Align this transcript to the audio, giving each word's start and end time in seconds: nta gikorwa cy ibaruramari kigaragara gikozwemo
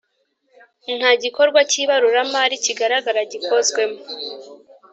nta 0.97 1.11
gikorwa 1.23 1.59
cy 1.69 1.77
ibaruramari 1.83 2.55
kigaragara 2.63 3.21
gikozwemo 3.31 3.99